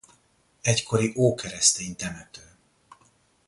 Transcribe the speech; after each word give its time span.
Egykori 0.61 1.13
ókeresztény 1.15 1.95
temető. 1.95 2.41